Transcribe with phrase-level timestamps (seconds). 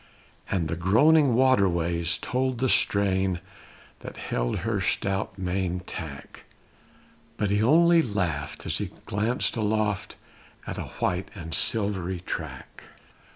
[0.49, 3.39] And the groaning water ways told the strain
[3.99, 6.45] that held her stout main tack,
[7.37, 10.15] But he only laughed as he glanced aloft
[10.65, 12.83] at a white and silv'ry track.